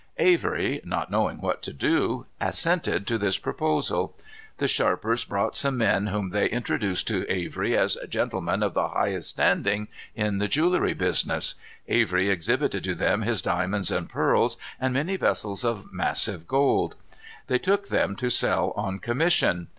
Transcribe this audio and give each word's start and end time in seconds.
Avery, 0.17 0.81
not 0.83 1.11
knowing 1.11 1.41
what 1.41 1.61
to 1.61 1.71
do, 1.71 2.25
assented 2.39 3.05
to 3.05 3.19
this 3.19 3.37
proposal. 3.37 4.17
The 4.57 4.67
sharpers 4.67 5.23
brought 5.23 5.55
some 5.55 5.77
men 5.77 6.07
whom 6.07 6.31
they 6.31 6.47
introduced 6.49 7.05
to 7.09 7.31
Avery 7.31 7.77
as 7.77 7.99
gentlemen 8.09 8.63
of 8.63 8.73
the 8.73 8.87
highest 8.87 9.29
standing 9.29 9.89
in 10.15 10.39
the 10.39 10.47
jewelry 10.47 10.95
business. 10.95 11.53
Avery 11.87 12.31
exhibited 12.31 12.83
to 12.83 12.95
them 12.95 13.21
his 13.21 13.43
diamonds 13.43 13.91
and 13.91 14.09
pearls, 14.09 14.57
and 14.79 14.91
many 14.95 15.17
vessels 15.17 15.63
of 15.63 15.93
massive 15.93 16.47
gold. 16.47 16.95
They 17.45 17.59
took 17.59 17.89
them 17.89 18.15
to 18.15 18.31
sell 18.31 18.71
on 18.75 18.97
commission. 18.97 19.67